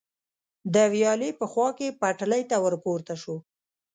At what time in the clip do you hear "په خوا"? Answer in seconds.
1.39-1.69